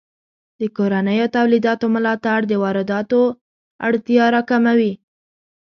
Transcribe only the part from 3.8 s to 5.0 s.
اړتیا راکموي.